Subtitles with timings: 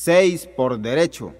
[0.00, 1.34] 6 por derecho.